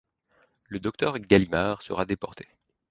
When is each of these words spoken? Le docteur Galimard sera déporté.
Le 0.65 0.79
docteur 0.79 1.19
Galimard 1.19 1.83
sera 1.83 2.05
déporté. 2.07 2.47